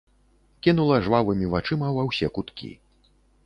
Кінула 0.67 0.97
жвавымі 1.09 1.51
вачыма 1.53 1.93
ва 2.01 2.09
ўсе 2.11 2.33
куткі. 2.39 2.75